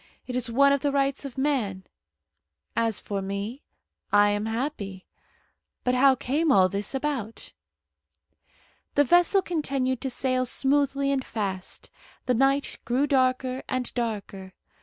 [0.25, 1.83] It is one of the rights of man.
[2.75, 3.61] As for me,
[4.11, 5.05] I am happy.
[5.83, 7.53] But how came all this about?"
[8.95, 11.91] The vessel continued to sail smoothly and fast.
[12.25, 14.53] The night grew darker and darker.